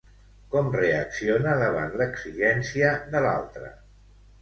Com 0.55 0.69
reacciona 0.75 1.53
davant 1.61 1.95
l'exigència 2.01 2.93
de 3.15 3.25
l'altre? 3.29 3.75